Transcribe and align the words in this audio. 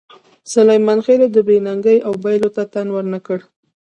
سلیمان 0.53 0.99
خېلو 1.05 1.27
د 1.35 1.37
بې 1.47 1.57
ننګۍ 1.65 1.97
او 2.07 2.13
بایللو 2.23 2.49
ته 2.55 2.63
تن 2.73 2.87
ور 2.91 3.05
نه 3.13 3.19
کړ. 3.25 3.39